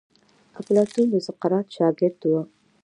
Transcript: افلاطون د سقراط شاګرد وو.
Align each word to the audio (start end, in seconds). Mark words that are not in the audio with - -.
افلاطون 0.59 1.05
د 1.11 1.15
سقراط 1.27 1.67
شاګرد 1.75 2.19
وو. 2.29 2.41